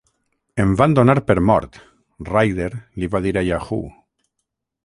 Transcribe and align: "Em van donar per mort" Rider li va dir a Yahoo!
"Em 0.63 0.71
van 0.79 0.95
donar 0.99 1.15
per 1.27 1.35
mort" 1.51 1.77
Rider 2.31 2.71
li 2.79 3.11
va 3.17 3.25
dir 3.27 3.35
a 3.43 3.45
Yahoo! 3.51 3.83